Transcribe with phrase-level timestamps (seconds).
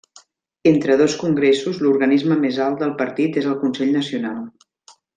[0.71, 4.43] Entre dos congressos l'organisme més alt del partit és el Consell Nacional.